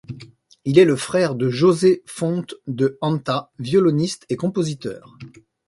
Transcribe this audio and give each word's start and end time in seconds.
Il 0.65 0.79
est 0.79 0.85
le 0.85 0.95
frère 0.95 1.35
de 1.35 1.51
José 1.51 2.01
Font 2.07 2.43
de 2.65 2.97
Anta, 3.01 3.51
violoniste 3.59 4.25
et 4.29 4.35
compositeur. 4.35 5.15